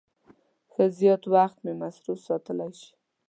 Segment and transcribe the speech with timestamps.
[0.71, 2.91] ښه زیات وخت مې مصروف ساتلای شي.